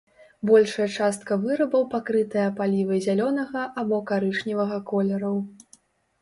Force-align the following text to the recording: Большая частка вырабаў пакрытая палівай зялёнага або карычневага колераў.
Большая 0.49 0.85
частка 0.93 1.33
вырабаў 1.43 1.85
пакрытая 1.91 2.45
палівай 2.61 3.03
зялёнага 3.09 3.61
або 3.83 4.01
карычневага 4.13 4.81
колераў. 4.91 5.37